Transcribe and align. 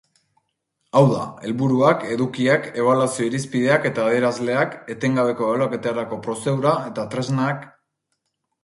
Hau 0.99 1.03
da, 1.09 1.25
helburuak, 1.49 2.07
edukiak, 2.15 2.65
ebaluazio-irizpideak 2.85 3.87
eta 3.91 4.07
adierazleak, 4.13 4.75
etengabeko 4.97 5.53
ebaluaketarako 5.53 6.21
prozedura 6.27 6.77
eta 6.93 7.09
tresnak... 7.15 7.73